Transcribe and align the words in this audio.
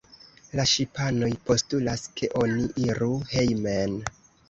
La 0.59 0.65
ŝipanoj 0.71 1.29
postulas, 1.51 2.09
ke 2.17 2.33
oni 2.43 2.67
iru 2.89 3.15
hejmen. 3.37 3.99